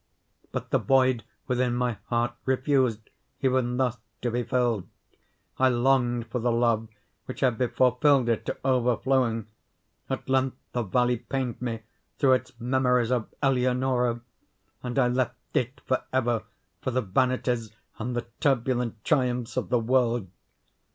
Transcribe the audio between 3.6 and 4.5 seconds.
thus, to be